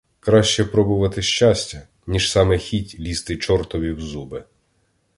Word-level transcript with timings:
Краще 0.19 0.65
пробувати 0.65 1.21
щастя, 1.21 1.87
ніж 2.07 2.31
саме 2.31 2.57
хіть 2.57 2.99
лізти 2.99 3.37
чортові 3.37 3.91
в 3.93 4.01
зуби. 4.01 4.43